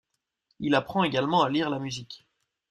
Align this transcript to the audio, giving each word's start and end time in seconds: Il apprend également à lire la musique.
Il 0.59 0.73
apprend 0.73 1.03
également 1.03 1.43
à 1.43 1.49
lire 1.51 1.69
la 1.69 1.77
musique. 1.77 2.25